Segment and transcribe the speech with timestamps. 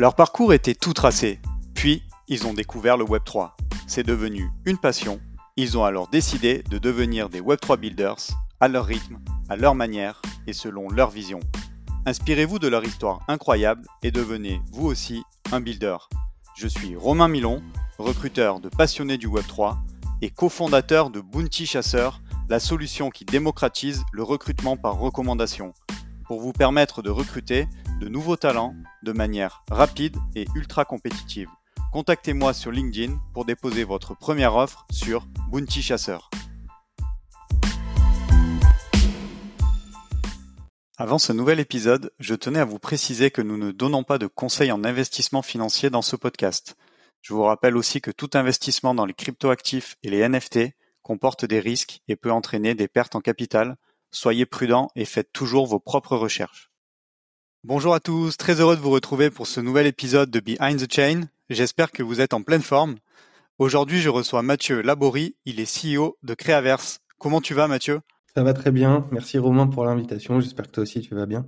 [0.00, 1.40] Leur parcours était tout tracé,
[1.74, 3.50] puis ils ont découvert le Web3.
[3.88, 5.18] C'est devenu une passion.
[5.56, 8.28] Ils ont alors décidé de devenir des Web3 builders
[8.60, 9.18] à leur rythme,
[9.48, 11.40] à leur manière et selon leur vision.
[12.06, 15.96] Inspirez-vous de leur histoire incroyable et devenez vous aussi un builder.
[16.56, 17.60] Je suis Romain Milon,
[17.98, 19.78] recruteur de passionnés du Web3
[20.22, 25.74] et cofondateur de Bounty Chasseur, la solution qui démocratise le recrutement par recommandation
[26.28, 27.66] pour vous permettre de recruter
[28.00, 31.48] de nouveaux talents de manière rapide et ultra compétitive.
[31.92, 36.30] Contactez-moi sur LinkedIn pour déposer votre première offre sur Bounty Chasseur.
[40.96, 44.26] Avant ce nouvel épisode, je tenais à vous préciser que nous ne donnons pas de
[44.26, 46.76] conseils en investissement financier dans ce podcast.
[47.22, 50.70] Je vous rappelle aussi que tout investissement dans les cryptoactifs et les NFT
[51.02, 53.76] comporte des risques et peut entraîner des pertes en capital.
[54.10, 56.70] Soyez prudents et faites toujours vos propres recherches.
[57.68, 60.90] Bonjour à tous, très heureux de vous retrouver pour ce nouvel épisode de Behind the
[60.90, 61.24] Chain.
[61.50, 62.96] J'espère que vous êtes en pleine forme.
[63.58, 67.00] Aujourd'hui, je reçois Mathieu Laborie, il est CEO de Créaverse.
[67.18, 68.00] Comment tu vas Mathieu?
[68.34, 71.44] Ça va très bien, merci Romain pour l'invitation, j'espère que toi aussi tu vas bien.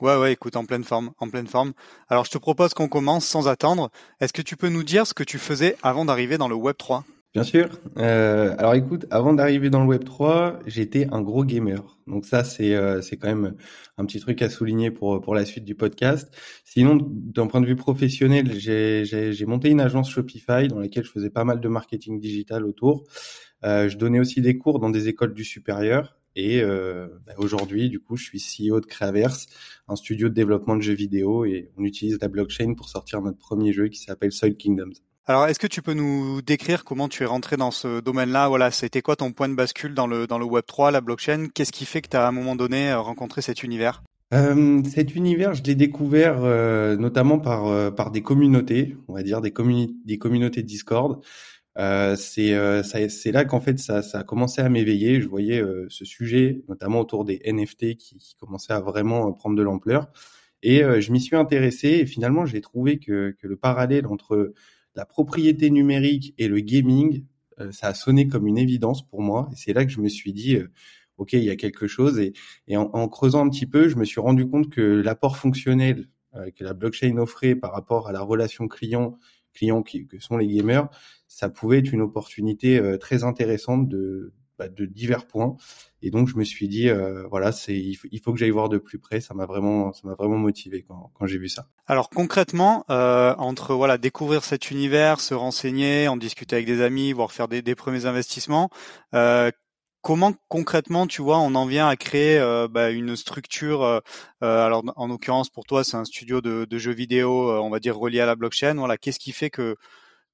[0.00, 1.74] Ouais, ouais, écoute, en pleine forme, en pleine forme.
[2.08, 3.92] Alors, je te propose qu'on commence sans attendre.
[4.18, 6.74] Est-ce que tu peux nous dire ce que tu faisais avant d'arriver dans le Web
[6.76, 7.04] 3
[7.34, 7.68] Bien sûr.
[7.98, 11.98] Euh, alors écoute, avant d'arriver dans le Web 3, j'étais un gros gamer.
[12.06, 13.54] Donc ça, c'est euh, c'est quand même
[13.98, 16.34] un petit truc à souligner pour pour la suite du podcast.
[16.64, 21.10] Sinon, d'un point de vue professionnel, j'ai j'ai monté une agence Shopify dans laquelle je
[21.10, 23.04] faisais pas mal de marketing digital autour.
[23.64, 26.16] Euh, je donnais aussi des cours dans des écoles du supérieur.
[26.36, 29.46] Et euh, bah, aujourd'hui, du coup, je suis CEO de Créaverse,
[29.88, 33.38] un studio de développement de jeux vidéo, et on utilise la blockchain pour sortir notre
[33.38, 34.92] premier jeu qui s'appelle Soil Kingdoms.
[35.28, 38.46] Alors, est-ce que tu peux nous décrire comment tu es rentré dans ce domaine-là?
[38.46, 41.48] Voilà, c'était quoi ton point de bascule dans le dans le Web 3, la blockchain?
[41.52, 44.04] Qu'est-ce qui fait que tu as à un moment donné euh, rencontré cet univers?
[44.32, 49.24] Euh, cet univers, je l'ai découvert euh, notamment par euh, par des communautés, on va
[49.24, 51.20] dire des communi des communautés Discord.
[51.76, 52.54] Euh, c'est
[53.08, 55.20] c'est là qu'en fait ça, ça a commencé à m'éveiller.
[55.20, 59.62] Je voyais ce sujet, notamment autour des NFT, qui, qui commençait à vraiment prendre de
[59.62, 60.06] l'ampleur.
[60.62, 61.88] Et je m'y suis intéressé.
[61.88, 64.54] Et finalement, j'ai trouvé que que le parallèle entre
[64.96, 67.24] la propriété numérique et le gaming,
[67.60, 69.48] euh, ça a sonné comme une évidence pour moi.
[69.52, 70.72] Et c'est là que je me suis dit, euh,
[71.18, 72.18] OK, il y a quelque chose.
[72.18, 72.32] Et,
[72.66, 76.50] et en, creusant un petit peu, je me suis rendu compte que l'apport fonctionnel euh,
[76.50, 79.18] que la blockchain offrait par rapport à la relation client,
[79.54, 80.88] client qui, que sont les gamers,
[81.28, 85.56] ça pouvait être une opportunité très intéressante de, bah, de divers points.
[86.02, 88.78] Et donc je me suis dit euh, voilà c'est il, faut, que j'aille voir de
[88.78, 89.20] plus près.
[89.20, 91.68] Ça m'a vraiment ça m'a vraiment motivé quand, quand j'ai vu ça.
[91.86, 97.12] Alors concrètement euh, entre voilà découvrir cet univers, se renseigner, en discuter avec des amis,
[97.12, 98.70] voire faire des, des premiers investissements.
[99.14, 99.50] Euh,
[100.06, 103.82] comment concrètement, tu vois, on en vient à créer euh, bah, une structure.
[103.82, 103.98] Euh,
[104.44, 107.80] euh, alors, en l'occurrence, pour toi, c'est un studio de, de jeux vidéo, on va
[107.80, 108.74] dire relié à la blockchain.
[108.74, 109.74] Voilà, qu'est-ce qui fait que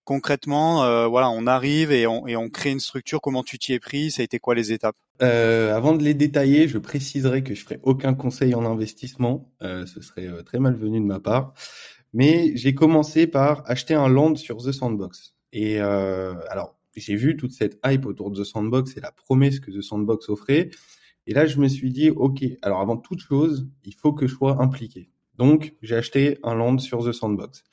[0.04, 3.20] concrètement, euh, voilà, on arrive et on, et on crée une structure.
[3.20, 4.10] Comment tu t'y es pris?
[4.10, 4.96] Ça a été quoi les étapes?
[5.22, 9.50] Euh, Avant de les détailler, je préciserai que je ferai aucun conseil en investissement.
[9.62, 11.54] Euh, ce serait très malvenu de ma part.
[12.12, 15.34] Mais j'ai commencé par acheter un land sur The Sandbox.
[15.52, 19.70] Et alors, j'ai vu toute cette hype autour de The Sandbox et la promesse que
[19.70, 20.70] The Sandbox offrait.
[21.26, 24.34] Et là, je me suis dit, OK, alors avant toute chose, il faut que je
[24.34, 25.08] sois impliqué.
[25.36, 27.64] Donc, j'ai acheté un land sur The Sandbox.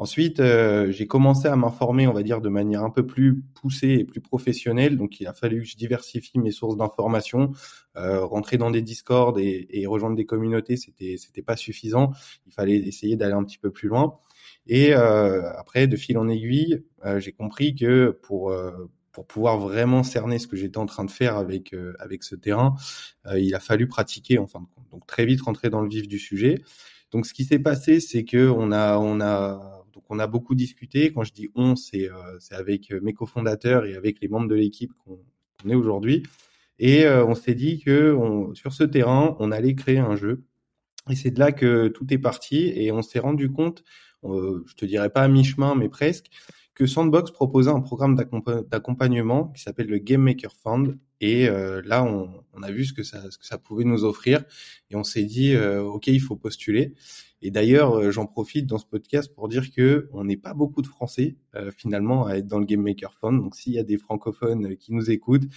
[0.00, 3.98] Ensuite, euh, j'ai commencé à m'informer, on va dire, de manière un peu plus poussée
[4.00, 4.96] et plus professionnelle.
[4.96, 7.52] Donc, il a fallu que je diversifie mes sources d'informations.
[7.98, 12.12] Euh, rentrer dans des discords et, et, rejoindre des communautés, c'était c'était pas suffisant.
[12.46, 14.18] Il fallait essayer d'aller un petit peu plus loin.
[14.66, 19.58] Et euh, après, de fil en aiguille, euh, j'ai compris que pour euh, pour pouvoir
[19.58, 22.76] vraiment cerner ce que j'étais en train de faire avec avec ce terrain,
[23.36, 24.86] il a fallu pratiquer en fin de compte.
[24.92, 26.62] Donc très vite rentrer dans le vif du sujet.
[27.10, 29.79] Donc ce qui s'est passé, c'est que on a on a
[30.10, 31.12] donc on a beaucoup discuté.
[31.12, 34.92] Quand je dis on, c'est euh, avec mes cofondateurs et avec les membres de l'équipe
[35.04, 35.20] qu'on
[35.68, 36.24] est aujourd'hui.
[36.78, 40.42] Et euh, on s'est dit que on, sur ce terrain, on allait créer un jeu.
[41.08, 42.72] Et c'est de là que tout est parti.
[42.74, 43.84] Et on s'est rendu compte,
[44.24, 46.26] euh, je te dirais pas à mi-chemin, mais presque,
[46.80, 50.96] que Sandbox proposait un programme d'accompagnement qui s'appelle le Game Maker Fund.
[51.20, 54.04] Et euh, là, on, on, a vu ce que, ça, ce que ça pouvait nous
[54.04, 54.42] offrir.
[54.88, 56.94] Et on s'est dit, euh, OK, il faut postuler.
[57.42, 60.80] Et d'ailleurs, euh, j'en profite dans ce podcast pour dire que on n'est pas beaucoup
[60.80, 63.42] de Français euh, finalement à être dans le Game Maker Fund.
[63.42, 65.48] Donc, s'il y a des francophones qui nous écoutent,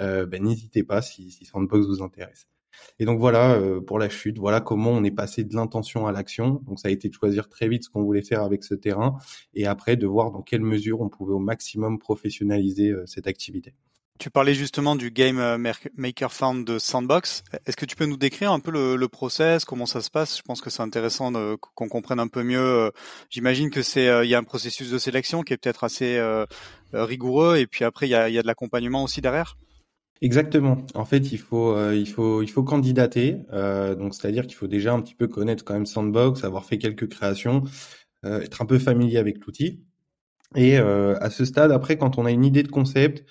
[0.00, 2.48] euh, ben, n'hésitez pas si, si Sandbox vous intéresse.
[2.98, 6.62] Et donc voilà pour la chute, voilà comment on est passé de l'intention à l'action.
[6.66, 9.16] Donc ça a été de choisir très vite ce qu'on voulait faire avec ce terrain
[9.54, 13.74] et après de voir dans quelle mesure on pouvait au maximum professionnaliser cette activité.
[14.18, 15.58] Tu parlais justement du Game euh,
[15.96, 17.42] Maker Found de Sandbox.
[17.66, 20.36] Est-ce que tu peux nous décrire un peu le, le process, comment ça se passe?
[20.36, 22.60] Je pense que c'est intéressant qu'on comprenne un peu mieux.
[22.60, 22.90] Euh,
[23.30, 26.20] j'imagine que c'est il y a un processus de sélection qui est peut-être assez
[26.92, 29.56] rigoureux et puis après il y a, y a de l'accompagnement aussi derrière?
[30.22, 30.78] Exactement.
[30.94, 33.38] En fait, il faut, euh, il faut, il faut candidater.
[33.52, 36.78] Euh, donc, c'est-à-dire qu'il faut déjà un petit peu connaître quand même Sandbox, avoir fait
[36.78, 37.64] quelques créations,
[38.24, 39.82] euh, être un peu familier avec l'outil.
[40.54, 43.24] Et à ce stade, après, quand on a une idée de concept,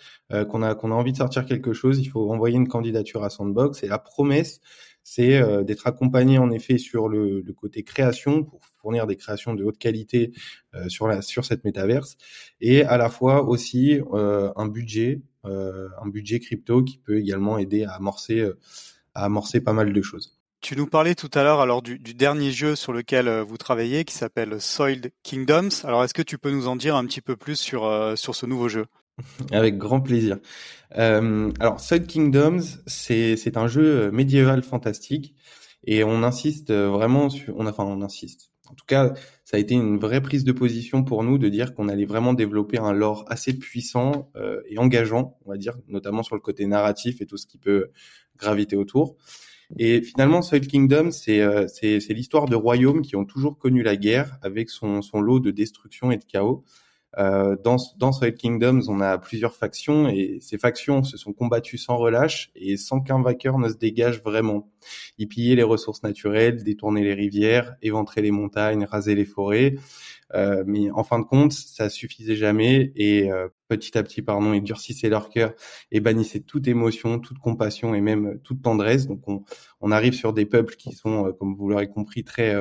[0.49, 3.29] qu'on a, qu'on a envie de sortir quelque chose, il faut envoyer une candidature à
[3.29, 3.83] Sandbox.
[3.83, 4.59] Et la promesse,
[5.03, 9.63] c'est d'être accompagné en effet sur le, le, côté création pour fournir des créations de
[9.63, 10.31] haute qualité
[10.87, 12.17] sur la sur cette métaverse,
[12.59, 17.83] et à la fois aussi un budget euh, un budget crypto qui peut également aider
[17.83, 18.57] à amorcer, euh,
[19.15, 20.39] à amorcer pas mal de choses.
[20.61, 24.05] Tu nous parlais tout à l'heure alors du, dernier jeu sur lequel euh, vous travaillez
[24.05, 25.83] qui s'appelle Soiled Kingdoms.
[25.83, 28.45] Alors est-ce que tu peux nous en dire un petit peu plus sur, sur ce
[28.45, 28.85] nouveau jeu?
[29.51, 30.37] Avec grand plaisir.
[30.91, 35.35] alors Soiled Kingdoms, c'est un jeu médiéval fantastique
[35.83, 39.13] et on insiste vraiment sur, on, enfin on insiste, en tout cas,
[39.43, 42.33] ça a été une vraie prise de position pour nous de dire qu'on allait vraiment
[42.33, 46.65] développer un lore assez puissant euh, et engageant, on va dire, notamment sur le côté
[46.65, 47.91] narratif et tout ce qui peut
[48.37, 49.17] graviter autour.
[49.77, 54.37] Et finalement, Soil Kingdom, euh, c'est l'histoire de royaumes qui ont toujours connu la guerre
[54.41, 56.63] avec son, son lot de destruction et de chaos.
[57.17, 61.77] Euh, dans, dans Soil Kingdoms, on a plusieurs factions et ces factions se sont combattues
[61.77, 64.71] sans relâche et sans qu'un vainqueur ne se dégage vraiment.
[65.17, 69.75] Ils pillaient les ressources naturelles, détournaient les rivières, éventraient les montagnes, rasaient les forêts.
[70.33, 74.53] Euh, mais en fin de compte, ça suffisait jamais et euh, petit à petit, pardon,
[74.53, 75.53] ils durcissaient leur cœur
[75.91, 79.07] et bannissaient toute émotion, toute compassion et même toute tendresse.
[79.07, 79.43] Donc on,
[79.81, 82.55] on arrive sur des peuples qui sont, euh, comme vous l'aurez compris, très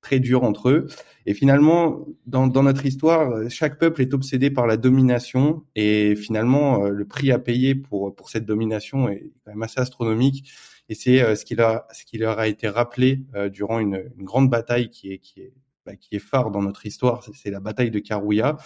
[0.00, 0.86] très dur entre eux.
[1.26, 6.84] Et finalement, dans, dans, notre histoire, chaque peuple est obsédé par la domination et finalement,
[6.84, 10.50] euh, le prix à payer pour, pour cette domination est quand même assez astronomique.
[10.88, 14.10] Et c'est euh, ce, qui leur, ce qui leur a été rappelé euh, durant une,
[14.16, 15.52] une, grande bataille qui est, qui est,
[15.86, 18.56] bah, qui est phare dans notre histoire, c'est la bataille de Karouya.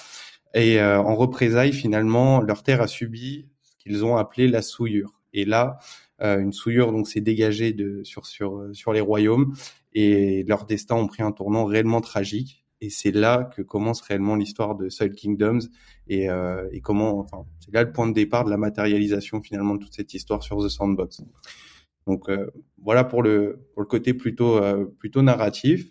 [0.56, 5.20] Et en représailles, finalement, leur terre a subi ce qu'ils ont appelé la souillure.
[5.32, 5.80] Et là,
[6.24, 9.54] une souillure donc s'est dégagée de, sur, sur, sur les royaumes
[9.92, 12.64] et leurs destins ont pris un tournant réellement tragique.
[12.80, 15.62] Et c'est là que commence réellement l'histoire de Soul Kingdoms
[16.08, 19.74] et, euh, et comment, enfin, c'est là le point de départ de la matérialisation finalement
[19.74, 21.22] de toute cette histoire sur The Sandbox.
[22.06, 22.50] Donc euh,
[22.82, 25.90] voilà pour le pour le côté plutôt euh, plutôt narratif.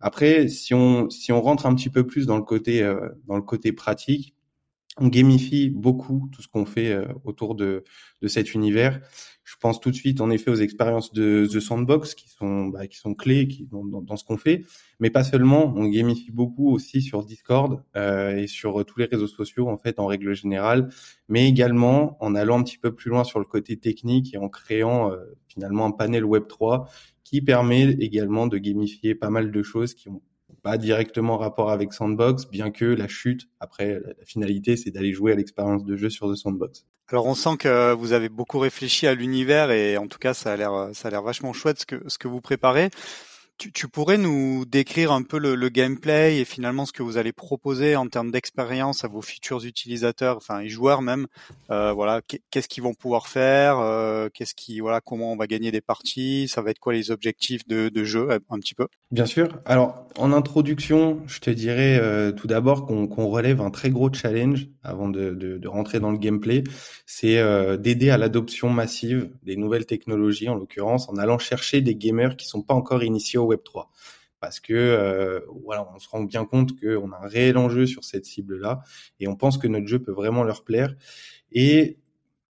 [0.00, 3.36] Après, si on si on rentre un petit peu plus dans le côté euh, dans
[3.36, 4.34] le côté pratique,
[4.98, 7.84] on gamifie beaucoup tout ce qu'on fait euh, autour de,
[8.22, 9.00] de cet univers.
[9.44, 12.88] Je pense tout de suite, en effet, aux expériences de The Sandbox qui sont bah,
[12.88, 14.64] qui sont clés qui, dans, dans, ce qu'on fait,
[14.98, 15.72] mais pas seulement.
[15.76, 20.00] On gamifie beaucoup aussi sur Discord euh, et sur tous les réseaux sociaux en fait
[20.00, 20.88] en règle générale,
[21.28, 24.48] mais également en allant un petit peu plus loin sur le côté technique et en
[24.48, 26.88] créant euh, finalement un panel Web 3
[27.22, 30.22] qui permet également de gamifier pas mal de choses qui ont
[30.66, 35.30] pas directement rapport avec Sandbox, bien que la chute, après, la, finalité, c'est d'aller jouer
[35.30, 36.84] à l'expérience de jeu sur The Sandbox.
[37.08, 40.52] Alors on sent que vous avez beaucoup réfléchi à l'univers et en tout cas ça
[40.52, 42.90] a l'air ça a l'air vachement chouette ce que ce que vous préparez.
[43.58, 47.16] Tu, tu, pourrais nous décrire un peu le, le, gameplay et finalement ce que vous
[47.16, 51.26] allez proposer en termes d'expérience à vos futurs utilisateurs, enfin les joueurs même.
[51.70, 52.20] Euh, voilà,
[52.50, 56.48] qu'est-ce qu'ils vont pouvoir faire, euh, qu'est-ce qui, voilà, comment on va gagner des parties,
[56.48, 58.88] ça va être quoi les objectifs de, de jeu un petit peu?
[59.10, 59.48] Bien sûr.
[59.64, 64.68] Alors en introduction, je te dirais euh, tout d'abord qu'on relève un très gros challenge
[64.82, 66.64] avant de, de, de rentrer dans le gameplay,
[67.06, 71.94] c'est euh, d'aider à l'adoption massive des nouvelles technologies, en l'occurrence en allant chercher des
[71.94, 73.90] gamers qui sont pas encore initiés Web 3
[74.40, 78.04] parce que euh, voilà, on se rend bien compte qu'on a un réel enjeu sur
[78.04, 78.82] cette cible-là
[79.18, 80.94] et on pense que notre jeu peut vraiment leur plaire.
[81.52, 81.98] Et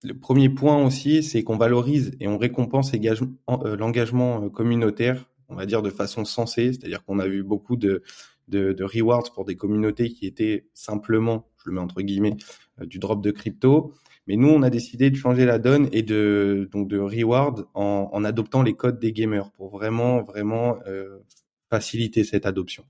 [0.03, 5.55] le premier point aussi, c'est qu'on valorise et on récompense euh, l'engagement euh, communautaire, on
[5.55, 8.01] va dire de façon sensée, c'est-à-dire qu'on a vu beaucoup de,
[8.47, 12.37] de, de, rewards pour des communautés qui étaient simplement, je le mets entre guillemets,
[12.81, 13.93] du drop de crypto.
[14.27, 18.09] Mais nous, on a décidé de changer la donne et de donc de reward en,
[18.11, 21.19] en adoptant les codes des gamers pour vraiment vraiment euh,
[21.69, 22.85] faciliter cette adoption.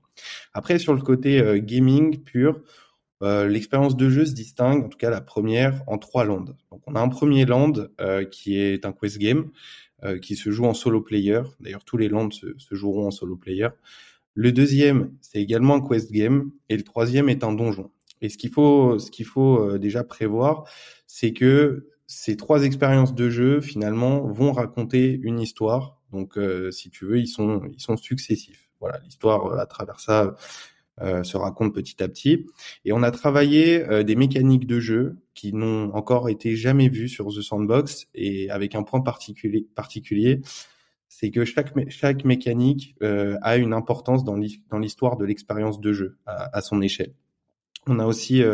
[0.52, 2.60] Après, sur le côté euh, gaming pur,
[3.22, 6.56] euh, l'expérience de jeu se distingue, en tout cas la première, en trois landes.
[6.70, 9.50] Donc, on a un premier land euh, qui est un quest game
[10.04, 11.40] euh, qui se joue en solo player.
[11.60, 13.68] D'ailleurs, tous les lands se, se joueront en solo player.
[14.34, 17.90] Le deuxième, c'est également un quest game, et le troisième est un donjon.
[18.20, 20.68] Et ce qu'il faut, ce qu'il faut déjà prévoir,
[21.16, 26.02] c'est que ces trois expériences de jeu finalement vont raconter une histoire.
[26.10, 28.68] Donc, euh, si tu veux, ils sont ils sont successifs.
[28.80, 30.34] Voilà, l'histoire euh, à travers ça
[31.00, 32.46] se raconte petit à petit.
[32.84, 37.26] Et on a travaillé des mécaniques de jeu qui n'ont encore été jamais vues sur
[37.28, 40.40] The Sandbox et avec un point particulier, particulier
[41.08, 44.36] c'est que chaque, chaque mécanique a une importance dans
[44.78, 47.12] l'histoire de l'expérience de jeu à, à, son échelle.
[47.88, 48.44] On a aussi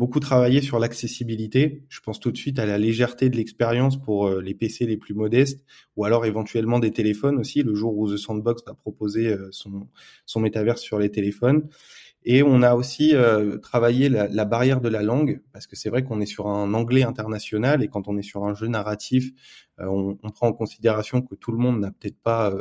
[0.00, 1.84] beaucoup travaillé sur l'accessibilité.
[1.90, 4.96] Je pense tout de suite à la légèreté de l'expérience pour euh, les PC les
[4.96, 5.62] plus modestes
[5.94, 9.88] ou alors éventuellement des téléphones aussi, le jour où The Sandbox va proposer euh, son,
[10.24, 11.68] son métaverse sur les téléphones.
[12.24, 15.90] Et on a aussi euh, travaillé la, la, barrière de la langue, parce que c'est
[15.90, 19.30] vrai qu'on est sur un anglais international et quand on est sur un jeu narratif,
[19.76, 22.54] on, on, prend en considération que tout le monde n'a peut-être pas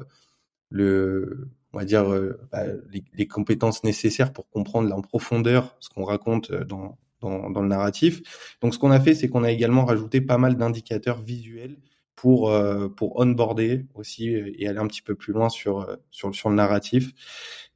[0.70, 2.06] le, on va dire,
[2.52, 7.62] bah, les, les, compétences nécessaires pour comprendre en profondeur ce qu'on raconte dans, dans, dans,
[7.62, 8.56] le narratif.
[8.62, 11.78] Donc, ce qu'on a fait, c'est qu'on a également rajouté pas mal d'indicateurs visuels
[12.16, 16.36] pour euh, pour onboarder aussi et aller un petit peu plus loin sur euh, sur
[16.36, 17.12] sur le narratif.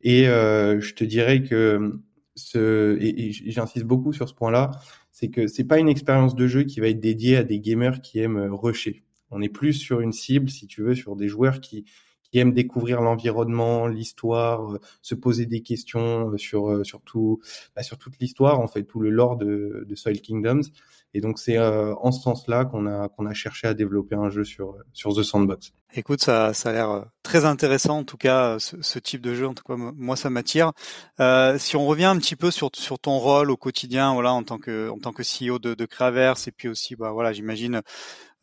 [0.01, 2.01] Et euh, je te dirais que
[2.35, 4.71] ce et, et j'insiste beaucoup sur ce point-là,
[5.11, 8.01] c'est que c'est pas une expérience de jeu qui va être dédiée à des gamers
[8.01, 9.03] qui aiment rusher.
[9.31, 11.85] On est plus sur une cible, si tu veux, sur des joueurs qui
[12.33, 17.39] qui aiment découvrir l'environnement, l'histoire, euh, se poser des questions euh, sur euh, sur tout,
[17.75, 20.63] bah, sur toute l'histoire en fait, tout le lore de, de Soil Kingdoms.
[21.13, 24.43] Et donc c'est en ce sens-là qu'on a qu'on a cherché à développer un jeu
[24.43, 25.71] sur sur The Sandbox.
[25.95, 29.47] Écoute, ça, ça a l'air très intéressant en tout cas ce, ce, type de jeu.
[29.47, 30.71] En tout cas, moi ça m'attire.
[31.19, 34.41] Euh, si on revient un petit peu sur sur ton rôle au quotidien, voilà, en
[34.41, 37.83] tant que en tant que CEO de, de Craverse et puis aussi, bah voilà, j'imagine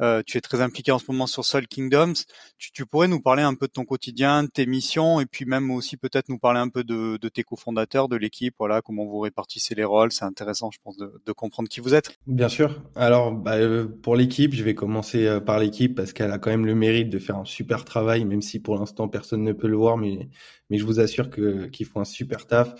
[0.00, 2.14] euh, tu es très impliqué en ce moment sur Soul Kingdoms.
[2.58, 5.44] Tu, tu, pourrais nous parler un peu de ton quotidien, de tes missions, et puis
[5.44, 9.04] même aussi peut-être nous parler un peu de, de tes cofondateurs, de l'équipe, voilà, comment
[9.04, 10.12] vous répartissez les rôles.
[10.12, 12.16] C'est intéressant, je pense, de, de, comprendre qui vous êtes.
[12.26, 12.82] Bien sûr.
[12.96, 16.50] Alors, bah, euh, pour l'équipe, je vais commencer euh, par l'équipe parce qu'elle a quand
[16.50, 19.68] même le mérite de faire un super travail, même si pour l'instant personne ne peut
[19.68, 20.28] le voir, mais,
[20.70, 22.74] mais je vous assure qu'ils font un super taf.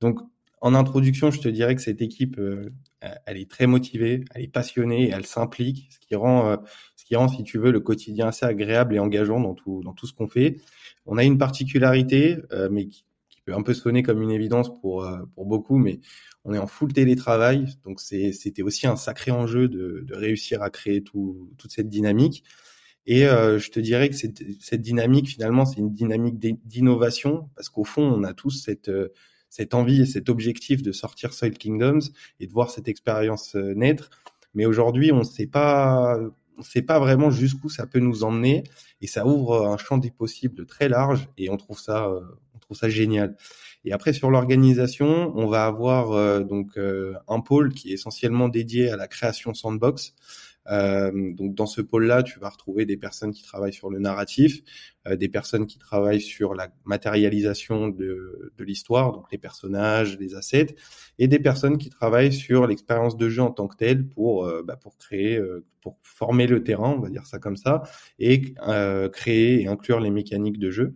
[0.00, 0.18] Donc,
[0.62, 2.70] en introduction, je te dirais que cette équipe, euh,
[3.26, 6.56] elle est très motivée, elle est passionnée elle s'implique, ce qui rend, euh,
[6.96, 9.92] ce qui rend, si tu veux, le quotidien assez agréable et engageant dans tout, dans
[9.92, 10.56] tout ce qu'on fait.
[11.06, 13.04] On a une particularité, euh, mais qui,
[13.44, 15.04] peut un peu sonner comme une évidence pour,
[15.34, 15.98] pour beaucoup, mais
[16.44, 20.70] on est en full télétravail, donc c'était aussi un sacré enjeu de, de réussir à
[20.70, 22.44] créer tout, toute cette dynamique.
[23.04, 27.82] Et je te dirais que cette, cette dynamique, finalement, c'est une dynamique d'innovation, parce qu'au
[27.82, 28.88] fond, on a tous cette
[29.52, 32.00] cette envie et cet objectif de sortir Soil Kingdoms
[32.40, 34.08] et de voir cette expérience euh, naître.
[34.54, 36.18] Mais aujourd'hui, on ne sait pas,
[36.56, 38.64] on sait pas vraiment jusqu'où ça peut nous emmener
[39.02, 42.22] et ça ouvre un champ des possibles très large et on trouve ça, euh,
[42.54, 43.36] on trouve ça génial.
[43.84, 48.88] Et après sur l'organisation, on va avoir euh, donc un pôle qui est essentiellement dédié
[48.88, 50.14] à la création sandbox.
[50.70, 54.62] Euh, donc dans ce pôle-là, tu vas retrouver des personnes qui travaillent sur le narratif,
[55.06, 60.34] euh, des personnes qui travaillent sur la matérialisation de, de l'histoire, donc les personnages, les
[60.34, 60.76] assets,
[61.18, 64.62] et des personnes qui travaillent sur l'expérience de jeu en tant que telle pour euh,
[64.62, 65.40] bah, pour créer,
[65.80, 67.82] pour former le terrain, on va dire ça comme ça,
[68.18, 68.54] et
[69.12, 70.94] créer et inclure les mécaniques de jeu.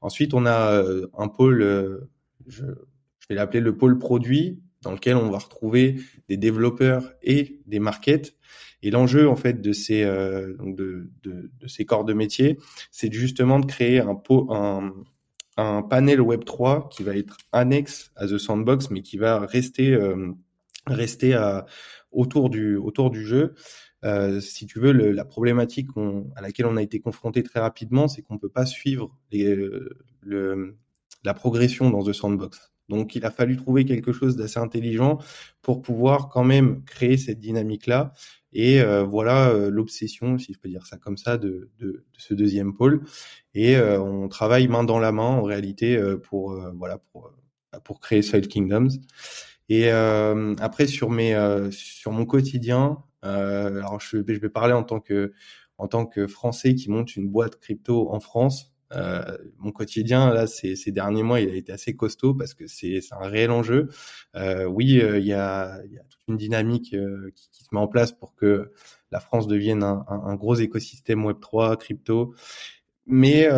[0.00, 0.82] Ensuite, on a
[1.16, 2.08] un pôle,
[2.46, 5.96] je, je vais l'appeler le pôle produit, dans lequel on va retrouver
[6.28, 8.36] des développeurs et des markets
[8.84, 12.58] et l'enjeu en fait de ces euh, de, de, de, ces corps de métier,
[12.92, 14.92] c'est justement de créer un, un,
[15.56, 19.94] un panel Web 3 qui va être annexe à The Sandbox, mais qui va rester
[19.94, 20.32] euh,
[20.86, 21.64] rester à,
[22.12, 23.54] autour du autour du jeu.
[24.04, 25.88] Euh, si tu veux, le, la problématique
[26.36, 29.56] à laquelle on a été confronté très rapidement, c'est qu'on peut pas suivre les,
[30.20, 30.76] le,
[31.24, 32.73] la progression dans The Sandbox.
[32.88, 35.18] Donc, il a fallu trouver quelque chose d'assez intelligent
[35.62, 38.12] pour pouvoir quand même créer cette dynamique-là
[38.54, 42.04] et euh, voilà euh, l'obsession, si je peux dire ça comme ça, de, de, de
[42.16, 43.02] ce deuxième pôle.
[43.54, 47.32] Et euh, on travaille main dans la main en réalité pour voilà pour
[47.82, 48.90] pour créer Soil Kingdoms.
[49.68, 51.34] Et après sur mes
[51.72, 55.32] sur mon quotidien, alors je, je vais parler en tant que
[55.78, 58.73] en tant que Français qui monte une boîte crypto en France.
[58.92, 62.66] Euh, mon quotidien là ces, ces, derniers mois il a été assez costaud parce que
[62.66, 63.88] c'est un réel enjeu.
[64.36, 67.68] Euh, oui, euh, il y, a, y, a, toute une dynamique euh, qui, qui, se
[67.72, 68.72] met en place pour que
[69.10, 72.34] la France devienne un, un, un gros écosystème Web 3, crypto.
[73.06, 73.48] Mais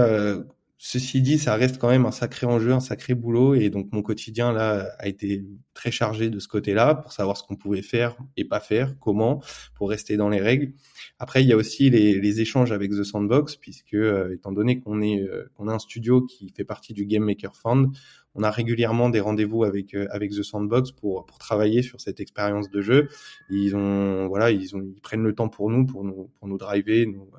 [0.79, 4.03] Ceci dit, ça reste quand même un sacré enjeu, un sacré boulot, et donc mon
[4.03, 5.43] quotidien là a été
[5.73, 9.43] très chargé de ce côté-là pour savoir ce qu'on pouvait faire et pas faire, comment,
[9.75, 10.75] pour rester dans les règles.
[11.19, 14.79] Après, il y a aussi les, les échanges avec The Sandbox, puisque euh, étant donné
[14.79, 17.89] qu'on est euh, qu'on a un studio qui fait partie du Game Maker Fund,
[18.35, 22.21] on a régulièrement des rendez-vous avec euh, avec The Sandbox pour pour travailler sur cette
[22.21, 23.09] expérience de jeu.
[23.49, 26.59] Ils ont voilà, ils ont ils prennent le temps pour nous, pour nous pour nous
[26.59, 27.31] driver, nous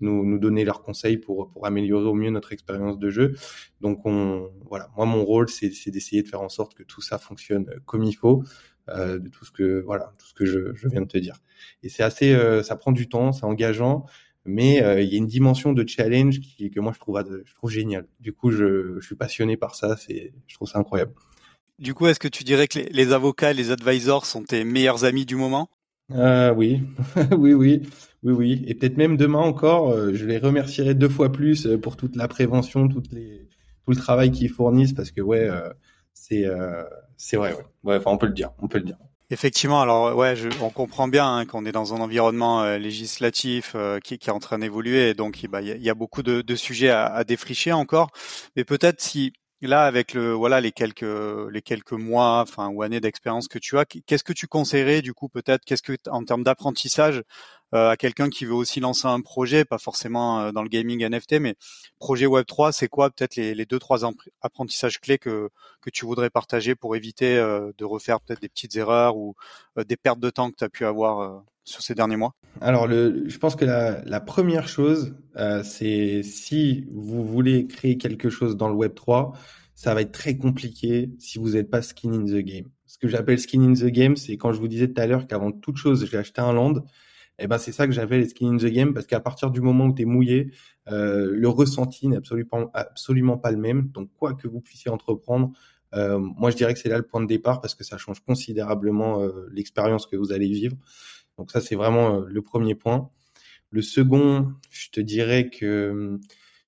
[0.00, 3.34] nous, nous donner leurs conseils pour, pour améliorer au mieux notre expérience de jeu.
[3.80, 7.18] Donc on, voilà, moi mon rôle c'est, d'essayer de faire en sorte que tout ça
[7.18, 8.42] fonctionne comme il faut,
[8.88, 11.36] euh, de tout ce que voilà, tout ce que je, je viens de te dire.
[11.82, 14.06] Et c'est assez, euh, ça prend du temps, c'est engageant,
[14.44, 17.54] mais euh, il y a une dimension de challenge qui, que moi je trouve, je
[17.54, 18.06] trouve génial.
[18.20, 21.12] Du coup, je, je suis passionné par ça, c'est, je trouve ça incroyable.
[21.78, 25.04] Du coup, est-ce que tu dirais que les, les avocats, les advisors sont tes meilleurs
[25.04, 25.68] amis du moment?
[26.12, 26.82] Euh, oui,
[27.36, 27.82] oui, oui,
[28.22, 28.64] oui, oui.
[28.66, 32.16] Et peut-être même demain encore, euh, je les remercierai deux fois plus euh, pour toute
[32.16, 33.48] la prévention, toutes les,
[33.84, 35.68] tout le travail qu'ils fournissent, parce que ouais, euh,
[36.14, 36.46] c'est,
[37.16, 37.64] c'est vrai, ouais.
[37.84, 37.96] ouais.
[37.96, 38.98] Enfin, on peut le dire, on peut le dire.
[39.30, 44.16] Effectivement, alors ouais, je, on comprend bien hein, qu'on est dans un environnement législatif qui,
[44.16, 46.88] qui, est en train d'évoluer, donc il bah, y, y, a beaucoup de, de sujets
[46.88, 48.10] à, à, défricher encore.
[48.56, 51.02] Mais peut-être si Là, avec le voilà les quelques
[51.50, 55.14] les quelques mois, enfin ou années d'expérience que tu as, qu'est-ce que tu conseillerais du
[55.14, 57.24] coup peut-être Qu'est-ce que en termes d'apprentissage
[57.74, 61.04] euh, à quelqu'un qui veut aussi lancer un projet, pas forcément euh, dans le gaming
[61.04, 61.56] NFT, mais
[61.98, 64.08] projet Web 3, c'est quoi peut-être les, les deux trois
[64.42, 65.50] apprentissages clés que
[65.80, 69.34] que tu voudrais partager pour éviter euh, de refaire peut-être des petites erreurs ou
[69.76, 72.34] des pertes de temps que tu as pu avoir sur ces derniers mois?
[72.60, 77.98] Alors, le, je pense que la, la première chose, euh, c'est si vous voulez créer
[77.98, 79.32] quelque chose dans le Web 3,
[79.74, 82.66] ça va être très compliqué si vous n'êtes pas skin in the game.
[82.86, 85.26] Ce que j'appelle skin in the game, c'est quand je vous disais tout à l'heure
[85.26, 86.84] qu'avant toute chose, j'ai acheté un land.
[87.38, 89.84] Eh ben c'est ça que j'appelle skin in the game parce qu'à partir du moment
[89.84, 90.50] où tu es mouillé,
[90.90, 93.88] euh, le ressenti n'est absolument, absolument pas le même.
[93.90, 95.52] Donc quoi que vous puissiez entreprendre,
[95.94, 98.20] euh, moi je dirais que c'est là le point de départ parce que ça change
[98.20, 100.76] considérablement euh, l'expérience que vous allez vivre.
[101.38, 103.10] Donc ça, c'est vraiment euh, le premier point.
[103.70, 106.20] Le second, je te dirais que hum,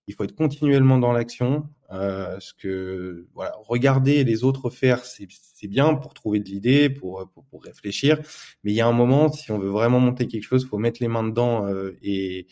[0.07, 1.69] il faut être continuellement dans l'action.
[1.93, 7.45] Euh, que voilà, regarder les autres faire, c'est bien pour trouver de l'idée, pour, pour,
[7.47, 8.21] pour réfléchir.
[8.63, 11.03] Mais il y a un moment, si on veut vraiment monter quelque chose, faut mettre
[11.03, 12.47] les mains dedans euh, et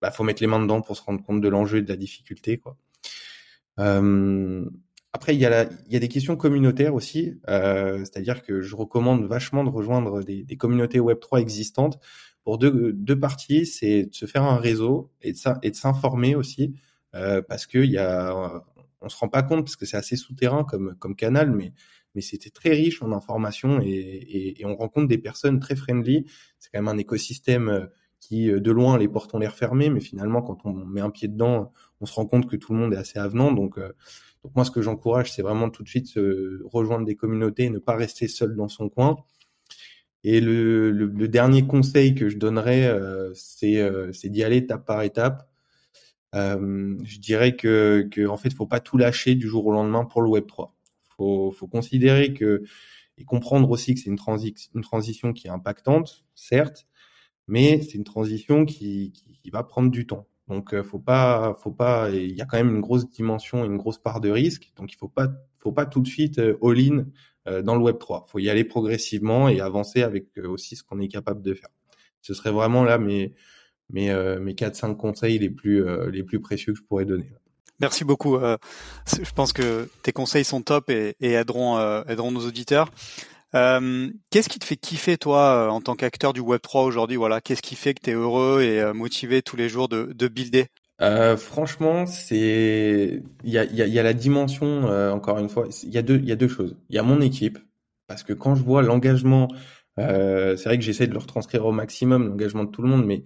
[0.00, 1.96] bah, faut mettre les mains dedans pour se rendre compte de l'enjeu et de la
[1.96, 2.76] difficulté, quoi.
[3.78, 4.64] Euh,
[5.12, 8.60] après, il y, a la, il y a des questions communautaires aussi, euh, c'est-à-dire que
[8.60, 11.98] je recommande vachement de rejoindre des, des communautés Web3 existantes
[12.44, 16.74] pour deux, deux parties, c'est de se faire un réseau et de, s'informer aussi,
[17.16, 18.62] euh, parce que il y a,
[19.00, 21.72] on se rend pas compte parce que c'est assez souterrain comme, comme canal, mais,
[22.14, 26.24] mais c'était très riche en informations et, et, et, on rencontre des personnes très friendly.
[26.58, 27.88] C'est quand même un écosystème
[28.20, 31.28] qui, de loin, les portes ont l'air fermées, mais finalement, quand on met un pied
[31.28, 33.52] dedans, on se rend compte que tout le monde est assez avenant.
[33.52, 33.92] Donc, euh,
[34.44, 37.70] donc moi, ce que j'encourage, c'est vraiment tout de suite se rejoindre des communautés et
[37.70, 39.16] ne pas rester seul dans son coin.
[40.22, 44.84] Et le, le, le dernier conseil que je donnerais, euh, c'est euh, d'y aller étape
[44.86, 45.48] par étape.
[46.34, 50.04] Euh, je dirais que, que en fait, faut pas tout lâcher du jour au lendemain
[50.04, 50.76] pour le Web 3.
[51.16, 52.62] Faut, faut considérer que
[53.18, 56.86] et comprendre aussi que c'est une, transi une transition qui est impactante, certes,
[57.48, 60.26] mais c'est une transition qui, qui, qui, va prendre du temps.
[60.50, 62.10] Donc, euh, faut pas, faut pas.
[62.10, 64.72] Il y a quand même une grosse dimension, une grosse part de risque.
[64.76, 65.28] Donc, il faut pas,
[65.60, 67.06] faut pas tout de suite euh, all-in
[67.46, 68.26] euh, dans le Web 3.
[68.28, 71.68] Faut y aller progressivement et avancer avec aussi ce qu'on est capable de faire.
[72.20, 73.32] Ce serait vraiment là mes
[73.92, 77.32] mes mes quatre cinq conseils les plus les plus précieux que je pourrais donner.
[77.80, 78.38] Merci beaucoup.
[78.38, 82.90] je pense que tes conseils sont top et, et aideront aideront nos auditeurs.
[83.54, 87.16] Euh, qu'est-ce qui te fait kiffer toi euh, en tant qu'acteur du Web 3 aujourd'hui?
[87.16, 90.12] Voilà, qu'est-ce qui fait que tu es heureux et euh, motivé tous les jours de,
[90.14, 90.66] de builder?
[91.00, 95.66] Euh, franchement, c'est il y a, y, a, y a, la dimension encore une fois.
[95.82, 96.76] Il y a deux il y a deux choses.
[96.90, 97.58] Il y a mon équipe
[98.06, 99.48] parce que quand je vois l'engagement,
[99.96, 103.22] c'est vrai que j'essaie de le retranscrire au maximum l'engagement de tout le monde, mais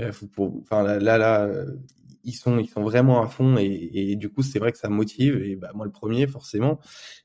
[0.00, 1.50] enfin là, là, là
[2.26, 4.88] ils sont ils sont vraiment à fond et, et du coup c'est vrai que ça
[4.88, 6.80] motive et bah, moi le premier forcément.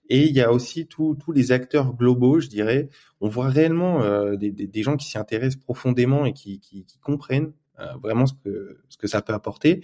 [0.08, 2.90] Et il y a aussi tous les acteurs globaux je dirais.
[3.20, 6.86] On voit réellement euh, des, des, des, gens qui s'y intéressent profondément et qui, qui,
[6.86, 9.82] qui comprennent euh, vraiment ce que ce que ça peut apporter.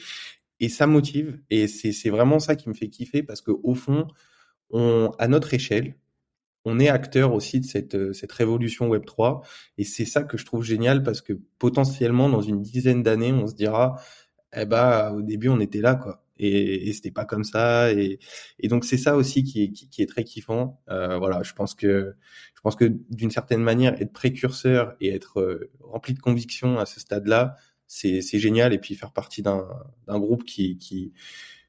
[0.59, 1.39] Et ça motive.
[1.49, 4.07] Et c'est vraiment ça qui me fait kiffer parce que au fond
[4.69, 5.95] on à notre échelle
[6.65, 9.41] on est acteur aussi de cette, cette révolution Web 3
[9.77, 13.47] et c'est ça que je trouve génial parce que potentiellement dans une dizaine d'années on
[13.47, 14.01] se dira
[14.53, 16.23] eh ben au début on était là quoi.
[16.39, 17.91] Et, et c'était pas comme ça.
[17.91, 18.19] Et,
[18.59, 20.81] et donc c'est ça aussi qui est, qui, qui, est très kiffant.
[20.89, 22.15] Euh, voilà je pense que
[22.55, 26.85] je pense que d'une certaine manière être précurseur et être euh, rempli de conviction à
[26.85, 27.55] ce stade là
[27.87, 28.73] c'est génial.
[28.73, 29.65] Et puis faire partie d'un
[30.07, 31.13] groupe qui qui,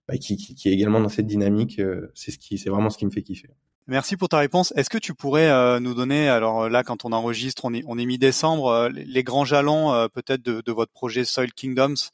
[0.08, 2.98] bah, qui qui, est également dans cette dynamique euh, c'est ce qui c'est vraiment ce
[2.98, 3.50] qui me fait kiffer.
[3.88, 4.74] Merci pour ta réponse.
[4.76, 7.96] Est-ce que tu pourrais euh, nous donner, alors là, quand on enregistre, on est, on
[7.96, 12.10] est mi-décembre, euh, les grands jalons euh, peut-être de, de, votre projet Soil Kingdoms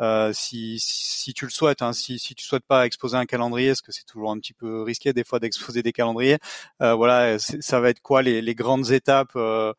[0.00, 3.68] euh, si, si tu le souhaites, hein, si, si tu souhaites pas exposer un calendrier,
[3.68, 6.38] parce que c'est toujours un petit peu risqué des fois d'exposer des calendriers,
[6.82, 9.72] euh, voilà, ça va être quoi les, les grandes étapes euh,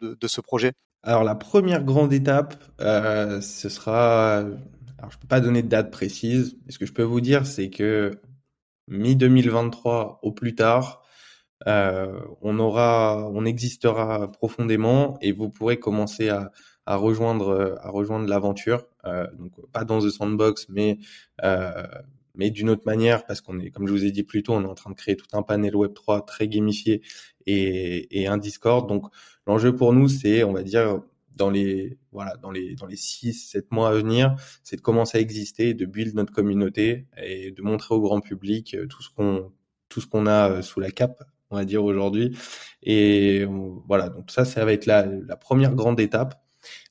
[0.00, 0.72] de, de, ce projet?
[1.02, 5.90] Alors la première grande étape, euh, ce sera, alors je peux pas donner de date
[5.90, 8.20] précise, mais ce que je peux vous dire, c'est que
[8.88, 11.02] mi 2023 au plus tard,
[11.66, 16.52] euh, on aura, on existera profondément et vous pourrez commencer à,
[16.88, 18.86] à rejoindre, à rejoindre l'aventure.
[19.04, 20.98] Euh, donc pas dans The Sandbox, mais
[21.44, 21.86] euh,
[22.34, 24.62] mais d'une autre manière parce qu'on est, comme je vous ai dit plus tôt, on
[24.64, 27.02] est en train de créer tout un panel Web 3 très gamifié
[27.46, 28.88] et, et un Discord.
[28.88, 29.06] Donc
[29.46, 31.02] l'enjeu pour nous, c'est, on va dire,
[31.36, 35.18] dans les voilà dans les dans les six sept mois à venir, c'est de commencer
[35.18, 39.52] à exister, de build notre communauté et de montrer au grand public tout ce qu'on
[39.90, 42.36] tout ce qu'on a sous la cape on va dire aujourd'hui.
[42.82, 43.46] Et
[43.86, 46.42] voilà, donc ça, ça va être la, la première grande étape.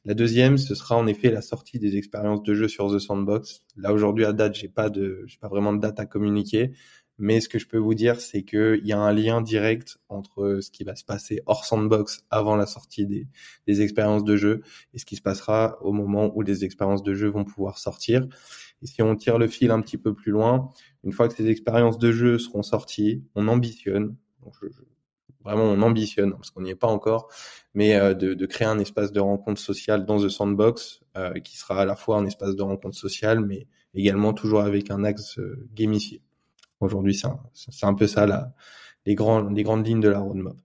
[0.05, 3.63] La deuxième, ce sera en effet la sortie des expériences de jeu sur The Sandbox.
[3.75, 6.73] Là aujourd'hui à date, j'ai pas de, j'ai pas vraiment de date à communiquer,
[7.19, 10.59] mais ce que je peux vous dire, c'est qu'il y a un lien direct entre
[10.61, 13.27] ce qui va se passer hors Sandbox avant la sortie des,
[13.65, 14.61] des expériences de jeu
[14.93, 18.27] et ce qui se passera au moment où les expériences de jeu vont pouvoir sortir.
[18.83, 20.69] Et si on tire le fil un petit peu plus loin,
[21.03, 24.15] une fois que ces expériences de jeu seront sorties, on ambitionne,
[25.47, 27.29] vraiment, on ambitionne, parce qu'on n'y est pas encore,
[27.73, 31.81] mais euh, de, créer un espace de rencontre sociale dans The Sandbox, euh, qui sera
[31.81, 35.67] à la fois un espace de rencontre sociale, mais également toujours avec un axe euh,
[35.73, 36.21] gamifié.
[36.81, 38.53] Aujourd'hui, c'est un, peu ça, la,
[39.05, 40.55] les, grands, les grandes lignes de la roadmap.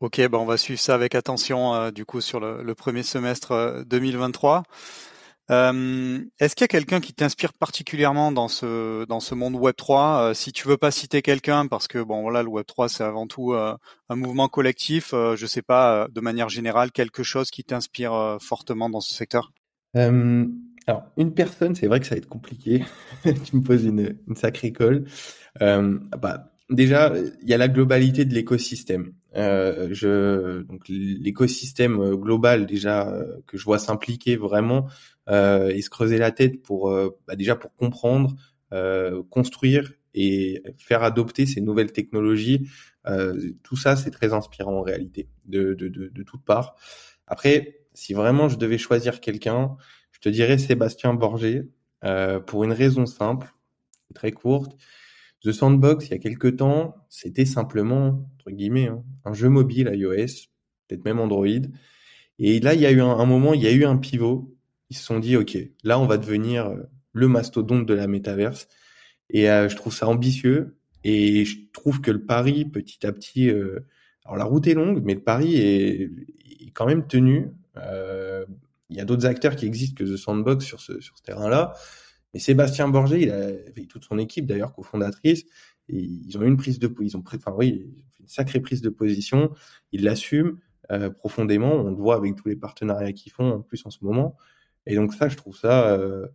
[0.00, 3.84] Ok, ben on va suivre ça avec attention du coup sur le, le premier semestre
[3.86, 4.62] 2023.
[5.50, 9.76] Euh, Est-ce qu'il y a quelqu'un qui t'inspire particulièrement dans ce dans ce monde Web
[9.76, 12.88] 3 euh, Si tu veux pas citer quelqu'un, parce que bon voilà, le Web 3
[12.88, 13.74] c'est avant tout euh,
[14.10, 15.14] un mouvement collectif.
[15.14, 19.52] Euh, je sais pas, de manière générale, quelque chose qui t'inspire fortement dans ce secteur?
[19.94, 22.84] Alors une personne, c'est vrai que ça va être compliqué.
[23.22, 25.04] tu me poses une, une sacrée colle.
[25.60, 29.12] bah déjà, il y a la globalité de l'écosystème.
[29.36, 33.12] Euh, je, donc l'écosystème global déjà
[33.46, 34.92] que je vois s'impliquer vraiment euh,
[35.28, 38.34] et se creuser la tête pour euh, bah déjà pour comprendre,
[38.72, 42.68] euh, construire et faire adopter ces nouvelles technologies.
[43.62, 46.76] tout ça, c'est très inspirant en réalité, de, de, de, de toutes parts.
[47.26, 49.76] Après, si vraiment je devais choisir quelqu'un,
[50.12, 51.68] je te dirais Sébastien Borgé,
[52.04, 53.52] euh, pour une raison simple,
[54.14, 54.76] très courte.
[55.44, 59.90] The Sandbox, il y a quelques temps, c'était simplement, entre guillemets, hein, un jeu mobile
[59.92, 60.48] iOS,
[60.86, 61.46] peut-être même Android.
[62.38, 64.56] Et là, il y a eu un, un, moment, il y a eu un pivot
[64.90, 66.76] ils se sont dit, OK, là, on va devenir euh,
[67.12, 68.68] le mastodonte de la métaverse.
[69.30, 70.78] Et euh, je trouve ça ambitieux.
[71.04, 73.86] Et je trouve que le pari, petit à petit, euh,
[74.24, 76.10] alors la route est longue, mais le pari est,
[76.74, 77.50] quand même tenu.
[78.90, 81.74] Il y a d'autres acteurs qui existent que The Sandbox sur ce, sur ce terrain-là.
[82.34, 85.44] Et Sébastien Borgé, il a, avec toute son équipe d'ailleurs, cofondatrice,
[85.88, 89.52] ils ont une prise de, ils ont, enfin oui, une sacrée prise de position.
[89.92, 90.58] Ils l'assument
[91.16, 91.72] profondément.
[91.72, 94.36] On le voit avec tous les partenariats qu'ils font en plus en ce moment.
[94.88, 96.26] Et donc ça, je trouve ça, euh,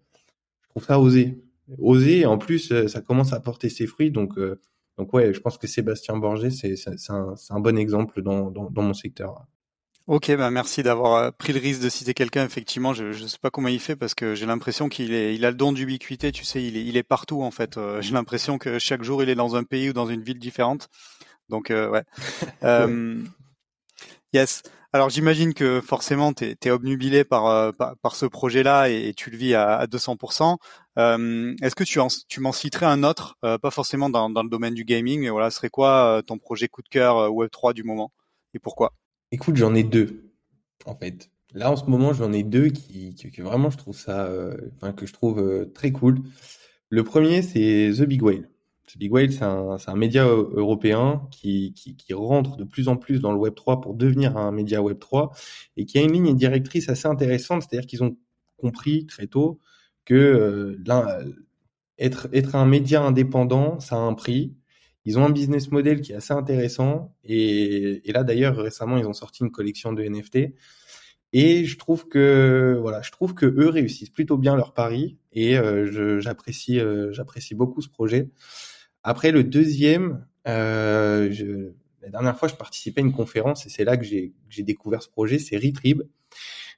[0.62, 1.44] je trouve ça osé,
[1.80, 2.26] osé.
[2.26, 4.12] En plus, euh, ça commence à porter ses fruits.
[4.12, 4.62] Donc, euh,
[4.98, 6.76] donc ouais, je pense que Sébastien Borgé, c'est
[7.10, 9.46] un, un, bon exemple dans, dans, dans mon secteur.
[10.06, 12.46] Ok, bah merci d'avoir pris le risque de citer quelqu'un.
[12.46, 15.46] Effectivement, je ne sais pas comment il fait parce que j'ai l'impression qu'il est, il
[15.46, 16.32] a le don d'ubiquité.
[16.32, 17.80] Tu sais, il est, il est partout en fait.
[18.02, 20.89] j'ai l'impression que chaque jour il est dans un pays ou dans une ville différente.
[21.50, 22.04] Donc ouais.
[24.34, 24.62] yes.
[24.95, 29.38] Alors j'imagine que forcément tu es, obnubilé euh, par, par, ce projet-là et, tu le
[29.38, 30.58] vis à, à 200%.
[30.99, 34.49] Euh, Est-ce que tu, tu m'en citerais un autre, euh, pas forcément dans, dans, le
[34.49, 37.84] domaine du gaming, mais voilà, serait quoi euh, ton projet coup de cœur Web3 du
[37.84, 38.12] moment
[38.53, 38.93] et pourquoi?
[39.32, 40.32] Écoute, j'en ai deux
[40.86, 41.32] en fait.
[41.56, 44.29] Là en ce moment j'en ai deux qui, qui, vraiment je trouve ça,
[44.75, 46.19] enfin que je trouve très cool.
[46.89, 48.47] Le premier c'est The Big Whale.
[48.97, 53.19] Big Whale, c'est un, un, média européen qui, qui, qui, rentre de plus en plus
[53.19, 55.32] dans le Web 3 pour devenir un média Web 3
[55.77, 58.17] et qui a une ligne directrice assez intéressante, c'est-à-dire qu'ils ont
[58.58, 59.60] compris très tôt
[60.06, 60.77] que euh,
[61.97, 64.56] être, être un média indépendant, ça a un prix.
[65.06, 69.06] Ils ont un business model qui est assez intéressant et, et là d'ailleurs récemment ils
[69.06, 70.53] ont sorti une collection de NFT
[71.34, 75.58] et je trouve que voilà, je trouve que eux réussissent plutôt bien leur pari et
[75.58, 78.29] euh, j'apprécie euh, j'apprécie beaucoup ce projet.
[79.04, 83.86] Après, le deuxième, euh, je, la dernière fois, je participais à une conférence et c'est
[83.86, 86.04] là que j'ai découvert ce projet, c'est Retrib.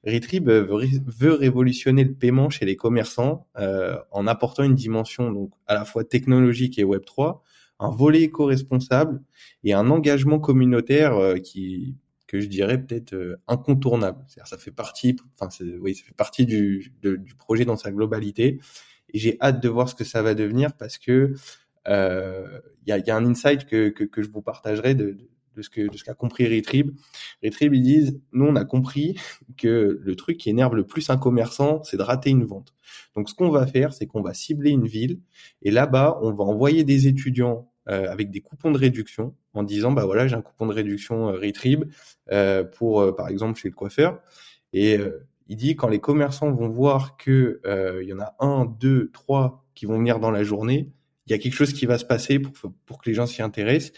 [0.05, 5.73] Retrib veut, révolutionner le paiement chez les commerçants euh, en apportant une dimension donc à
[5.73, 7.43] la fois technologique et Web 3,
[7.79, 9.21] un volet éco-responsable
[9.63, 14.23] et un engagement communautaire euh, qui que je dirais peut-être euh, incontournable.
[14.27, 18.59] Ça fait partie, enfin oui, ça fait partie du, du projet dans sa globalité
[19.13, 21.33] et j'ai hâte de voir ce que ça va devenir parce que
[21.87, 25.17] il euh, y, a, y, a, un insight que, que, que, je vous partagerai de,
[25.55, 26.91] de ce que de ce qu'a compris Retrib.
[27.43, 29.17] Retrib ils disent nous on a compris
[29.57, 32.73] que le truc qui énerve le plus un commerçant c'est de rater une vente.
[33.15, 35.19] Donc ce qu'on va faire c'est qu'on va cibler une ville
[35.61, 39.91] et là-bas on va envoyer des étudiants euh, avec des coupons de réduction en disant
[39.91, 41.85] bah voilà j'ai un coupon de réduction euh, Retrib
[42.31, 44.19] euh, pour euh, par exemple chez le coiffeur
[44.73, 44.97] et
[45.47, 47.61] il dit quand les commerçants vont voir que
[48.01, 50.91] il y en a un, deux, trois qui vont venir dans la journée,
[51.27, 53.41] il y a quelque chose qui va se passer pour, pour que les gens s'y
[53.41, 53.93] intéressent.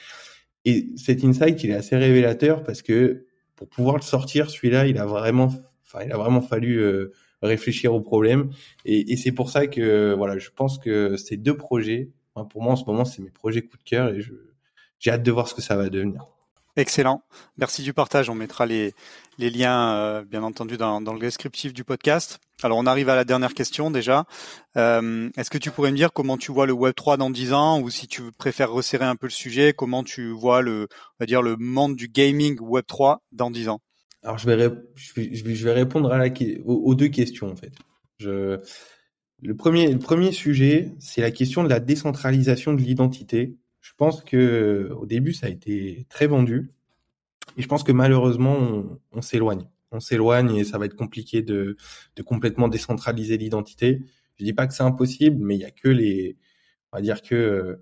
[0.66, 4.98] Et cet insight, il est assez révélateur parce que pour pouvoir le sortir, celui-là, il
[4.98, 5.54] a vraiment,
[5.86, 7.12] enfin, il a vraiment fallu euh,
[7.42, 8.52] réfléchir au problème.
[8.86, 12.10] Et, et c'est pour ça que, voilà, je pense que ces deux projets,
[12.46, 14.20] pour moi en ce moment, c'est mes projets coup de cœur et
[15.00, 16.28] j'ai hâte de voir ce que ça va devenir.
[16.76, 17.24] Excellent.
[17.58, 18.30] Merci du partage.
[18.30, 18.94] On mettra les,
[19.40, 22.40] les liens, euh, bien entendu, dans, dans, le descriptif du podcast.
[22.64, 24.26] Alors, on arrive à la dernière question déjà.
[24.78, 27.54] Euh, Est-ce que tu pourrais me dire comment tu vois le Web 3 dans 10
[27.54, 31.16] ans, ou si tu préfères resserrer un peu le sujet, comment tu vois le, on
[31.20, 33.80] va dire le monde du gaming Web 3 dans 10 ans?
[34.24, 36.34] Alors, je vais, je vais, répondre à la,
[36.66, 37.74] aux, deux questions en fait.
[38.18, 38.60] Je,
[39.44, 43.56] le premier, le premier sujet, c'est la question de la décentralisation de l'identité.
[43.82, 46.72] Je pense que au début, ça a été très vendu,
[47.56, 51.42] et je pense que malheureusement, on, on s'éloigne on s'éloigne et ça va être compliqué
[51.42, 51.78] de,
[52.16, 54.02] de complètement décentraliser l'identité.
[54.36, 56.38] Je dis pas que c'est impossible, mais il y a que les,
[56.92, 57.80] on va dire que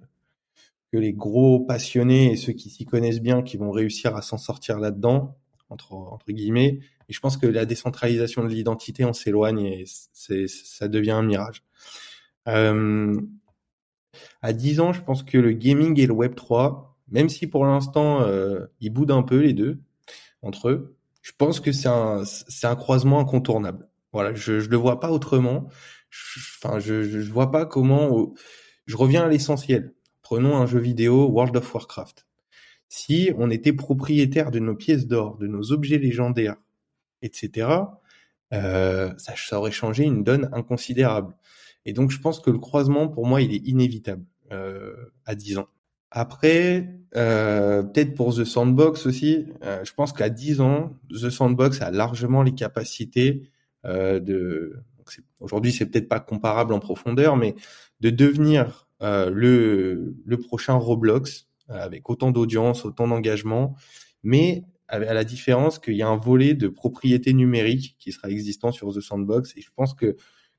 [0.91, 4.37] que les gros passionnés et ceux qui s'y connaissent bien qui vont réussir à s'en
[4.37, 5.37] sortir là-dedans
[5.69, 6.79] entre entre guillemets.
[7.09, 11.23] Et je pense que la décentralisation de l'identité, on s'éloigne et c'est ça devient un
[11.23, 11.63] mirage.
[12.47, 13.19] Euh,
[14.41, 17.65] à 10 ans, je pense que le gaming et le Web 3, même si pour
[17.65, 19.79] l'instant euh, ils boudent un peu les deux
[20.41, 20.94] entre eux,
[21.25, 23.89] je pense que c'est un, c'est un croisement incontournable.
[24.13, 25.69] Voilà, je, je le vois pas autrement.
[26.61, 28.35] Enfin, je, je, je vois pas comment.
[28.85, 29.95] Je reviens à l'essentiel.
[30.21, 32.27] Prenons un jeu vidéo, World of Warcraft.
[32.89, 36.57] Si on était propriétaire de nos pièces d'or, de nos objets légendaires,
[37.23, 37.69] etc.,
[38.53, 41.35] euh, ça, ça aurait changé une donne inconsidérable.
[41.85, 44.93] Et donc, je pense que le croisement, pour moi, il est inévitable euh,
[45.25, 45.67] à 10 ans.
[46.17, 51.81] Après, euh, peut-être pour The Sandbox aussi, euh, je pense qu'à 10 ans, The Sandbox
[51.81, 53.49] a largement les capacités
[53.85, 54.79] euh, de.
[55.41, 57.53] Aujourd'hui, c'est peut-être pas comparable en profondeur, mais
[57.99, 63.75] de devenir euh, le, le prochain Roblox euh, avec autant d'audience, autant d'engagement,
[64.23, 68.71] mais à la différence qu'il y a un volet de propriété numérique qui sera existant
[68.71, 69.53] sur The Sandbox.
[69.57, 70.15] Et je pense que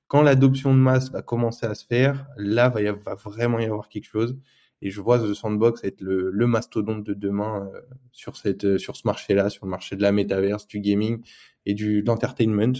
[0.06, 3.58] quand l'adoption de masse va commencer à se faire, là va, y avoir, va vraiment
[3.58, 4.36] y avoir quelque chose.
[4.82, 7.80] Et je vois The Sandbox être le, le mastodonte de demain euh,
[8.12, 11.22] sur cette euh, sur ce marché-là, sur le marché de la métaverse, du gaming
[11.64, 12.74] et du d'entertainment.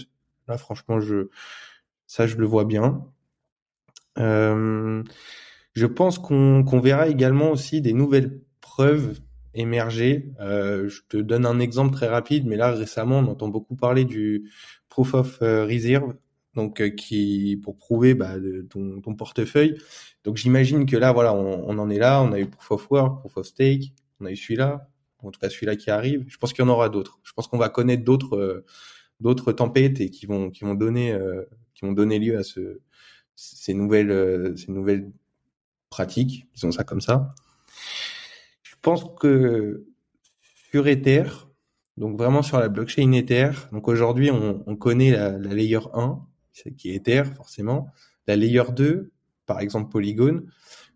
[0.47, 1.29] Là, franchement, je
[2.05, 3.05] ça je le vois bien.
[4.19, 5.03] Euh,
[5.73, 9.19] je pense qu'on qu'on verra également aussi des nouvelles preuves
[9.53, 10.31] émerger.
[10.39, 14.05] Euh, je te donne un exemple très rapide, mais là récemment, on entend beaucoup parler
[14.05, 14.49] du
[14.89, 16.15] proof of euh, reserve,
[16.57, 18.33] donc qui pour prouver bah,
[18.69, 19.77] ton, ton portefeuille.
[20.23, 22.21] Donc j'imagine que là, voilà, on, on, en est là.
[22.21, 24.89] On a eu Proof of Work, Proof of Stake, on a eu celui-là,
[25.19, 26.25] en tout cas celui-là qui arrive.
[26.27, 27.19] Je pense qu'il y en aura d'autres.
[27.23, 28.65] Je pense qu'on va connaître d'autres euh,
[29.19, 31.43] d'autres tempêtes et qui vont qui vont donner euh,
[31.75, 32.79] qui vont donner lieu à ce
[33.35, 35.11] ces nouvelles euh, ces nouvelles
[35.91, 37.35] pratiques, disons ça comme ça.
[38.63, 39.85] Je pense que
[40.71, 41.23] sur Ether,
[41.97, 46.26] donc vraiment sur la blockchain Ether, donc aujourd'hui on, on connaît la, la layer 1,
[46.77, 47.87] qui est Ether forcément,
[48.27, 49.11] la layer 2
[49.47, 50.43] par exemple Polygon,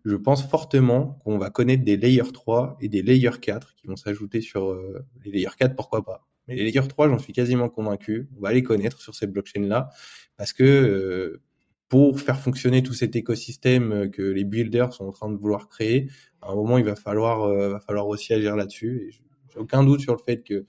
[0.04, 3.96] je pense fortement qu'on va connaître des layers 3 et des layers 4 qui vont
[3.96, 6.28] s'ajouter sur euh, les layers 4, pourquoi pas.
[6.46, 8.28] Mais les layers 3, j'en suis quasiment convaincu.
[8.36, 9.88] On va les connaître sur cette blockchain-là
[10.36, 11.42] parce que euh,
[11.88, 16.10] pour faire fonctionner tout cet écosystème que les builders sont en train de vouloir créer,
[16.40, 19.08] à un moment, il va falloir, euh, va falloir aussi agir là-dessus.
[19.08, 19.10] Et
[19.52, 20.66] j'ai aucun doute sur le fait qu'il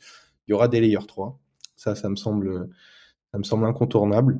[0.48, 1.40] y aura des layers 3.
[1.76, 2.70] Ça, ça me semble,
[3.32, 4.40] ça me semble incontournable.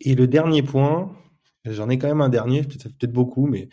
[0.00, 1.14] Et le dernier point,
[1.64, 3.68] J'en ai quand même un dernier, peut-être beaucoup, mais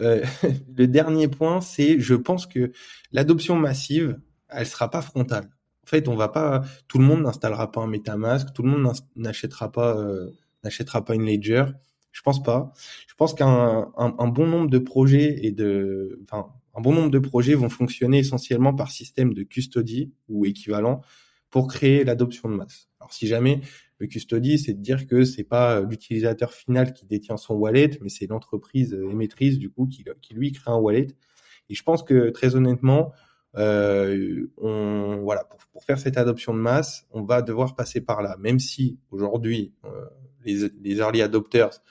[0.00, 0.24] euh,
[0.76, 2.72] le dernier point, c'est je pense que
[3.12, 5.50] l'adoption massive, elle sera pas frontale.
[5.84, 8.92] En fait, on va pas, tout le monde n'installera pas un MetaMask, tout le monde
[9.16, 10.30] n'achètera pas, euh,
[10.64, 11.64] n'achètera pas une Ledger.
[12.12, 12.72] Je pense pas.
[13.08, 17.10] Je pense qu'un un, un, bon nombre de projets et de, enfin, un bon nombre
[17.10, 21.02] de projets vont fonctionner essentiellement par système de custody ou équivalent
[21.50, 22.88] pour créer l'adoption de masse.
[23.00, 23.60] Alors, si jamais
[23.98, 28.08] le custody, c'est de dire que c'est pas l'utilisateur final qui détient son wallet, mais
[28.08, 31.08] c'est l'entreprise émettrice du coup qui, qui, lui crée un wallet.
[31.68, 33.12] Et je pense que très honnêtement,
[33.56, 38.22] euh, on, voilà, pour, pour, faire cette adoption de masse, on va devoir passer par
[38.22, 38.36] là.
[38.38, 40.06] Même si aujourd'hui euh,
[40.44, 41.82] les, les, early adopters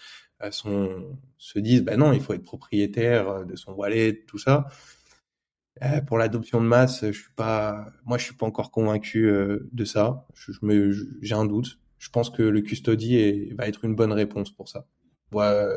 [0.43, 4.67] euh, sont, se disent, bah non, il faut être propriétaire de son wallet, tout ça.
[5.83, 9.67] Euh, pour l'adoption de masse, je suis pas, moi, je suis pas encore convaincu euh,
[9.73, 10.25] de ça.
[10.33, 10.91] Je, me,
[11.21, 11.79] j'ai un doute.
[11.97, 14.85] Je pense que le custody est, va être une bonne réponse pour ça.
[15.31, 15.67] Ouais,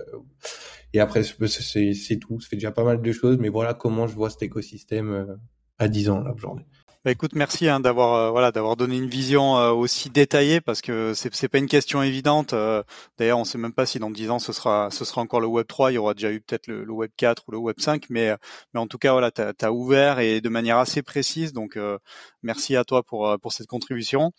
[0.92, 2.40] et après, c'est, tout.
[2.40, 5.36] Ça fait déjà pas mal de choses, mais voilà comment je vois cet écosystème euh,
[5.78, 6.66] à 10 ans aujourd'hui.
[7.04, 10.80] Bah écoute, merci hein, d'avoir euh, voilà d'avoir donné une vision euh, aussi détaillée parce
[10.82, 12.54] que c'est c'est pas une question évidente.
[12.54, 12.82] Euh,
[13.18, 15.46] d'ailleurs, on sait même pas si dans 10 ans ce sera ce sera encore le
[15.46, 18.06] Web 3, il y aura déjà eu peut-être le, Web 4 ou le Web 5,
[18.10, 18.34] mais
[18.74, 21.52] mais en tout cas voilà, tu as, ouvert et de manière assez précise.
[21.52, 21.78] Donc
[22.42, 24.32] merci à toi pour pour cette contribution.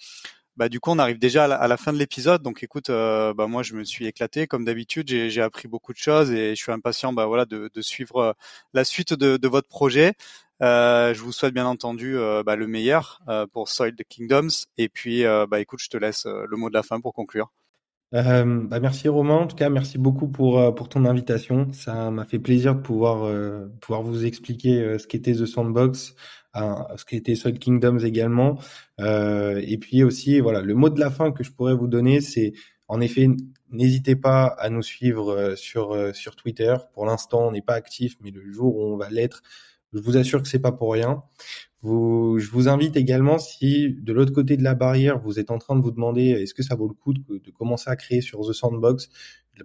[0.59, 2.43] Bah, du coup, on arrive déjà à la, fin de l'épisode.
[2.43, 5.07] Donc, écoute, bah, moi, je me suis éclaté comme d'habitude.
[5.07, 8.35] J'ai appris beaucoup de choses et je suis impatient, bah, voilà, de, de suivre
[8.73, 10.15] la suite de, de votre projet.
[10.61, 14.49] Euh, je vous souhaite bien entendu euh, bah, le meilleur euh, pour Soil the Kingdoms.
[14.77, 17.51] Et puis, bah, écoute, je te laisse le mot de la fin pour conclure.
[18.11, 19.35] Bah, merci Romain.
[19.35, 21.71] En tout cas, merci beaucoup pour pour ton invitation.
[21.73, 23.31] Ça m'a fait plaisir de pouvoir
[23.81, 26.15] pouvoir vous expliquer ce qu'était The Sandbox,
[26.55, 28.59] ce qu'était Soil Kingdoms également.
[28.99, 32.53] et puis aussi, voilà, le mot de la fin que je pourrais vous donner, c'est
[32.87, 33.27] en effet,
[33.69, 36.75] n'hésitez pas à nous suivre sur sur Twitter.
[36.93, 39.43] Pour l'instant, on n'est pas actif, mais le jour où on va l'être,
[39.93, 41.23] je vous assure que c'est pas pour rien.
[41.81, 45.57] Vous, je vous invite également, si de l'autre côté de la barrière, vous êtes en
[45.57, 48.41] train de vous demander est-ce que ça vaut le coup de, commencer à créer sur
[48.41, 49.09] The Sandbox,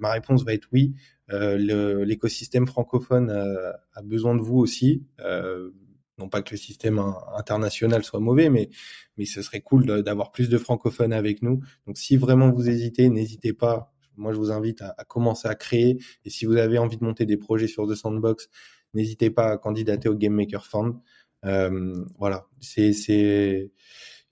[0.00, 0.94] ma réponse va être oui.
[1.32, 5.04] Euh, l'écosystème francophone a, besoin de vous aussi.
[5.20, 5.70] Euh,
[6.18, 7.00] non pas que le système
[7.36, 8.70] international soit mauvais, mais
[9.16, 11.60] mais ce serait cool d'avoir plus de francophones avec nous.
[11.86, 13.92] Donc si vraiment vous hésitez, n'hésitez pas.
[14.16, 15.98] Moi, je vous invite à, à, commencer à créer.
[16.24, 18.48] Et si vous avez envie de monter des projets sur The Sandbox,
[18.94, 21.00] n'hésitez pas à candidater au Game Maker Fund.
[21.44, 23.70] Euh, voilà, c'est c'est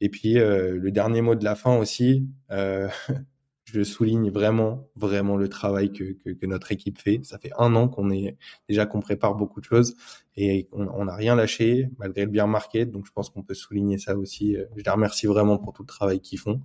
[0.01, 2.89] et puis euh, le dernier mot de la fin aussi, euh,
[3.65, 7.21] je souligne vraiment vraiment le travail que, que, que, notre équipe fait.
[7.23, 8.37] Ça fait un an qu'on est
[8.69, 9.95] déjà qu'on prépare beaucoup de choses
[10.37, 12.91] et on n'a rien lâché malgré le bien market.
[12.91, 14.57] Donc je pense qu'on peut souligner ça aussi.
[14.77, 16.63] Je les remercie vraiment pour tout le travail qu'ils font.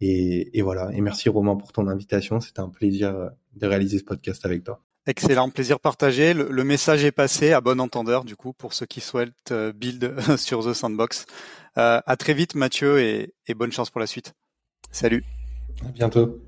[0.00, 0.90] Et, et, voilà.
[0.94, 2.40] Et merci Romain pour ton invitation.
[2.40, 4.82] C'était un plaisir de réaliser ce podcast avec toi.
[5.08, 6.32] Excellent, plaisir partagé.
[6.32, 10.14] Le, message est passé à bon entendeur du coup pour ceux qui souhaitent euh, build
[10.36, 11.26] sur The Sandbox.
[11.76, 14.32] Euh, à très vite Mathieu et, et bonne chance pour la suite.
[14.92, 15.24] Salut.
[15.84, 16.40] À bientôt.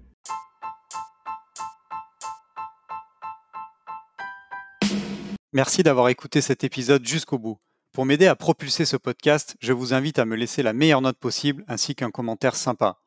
[5.53, 7.59] Merci d'avoir écouté cet épisode jusqu'au bout.
[7.93, 11.19] Pour m'aider à propulser ce podcast, je vous invite à me laisser la meilleure note
[11.19, 12.99] possible ainsi qu'un commentaire sympa.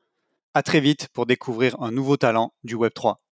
[0.53, 3.21] À très vite pour découvrir un nouveau talent du Web 3.